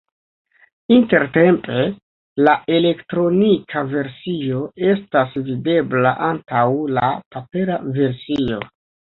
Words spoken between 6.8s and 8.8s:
la papera versio.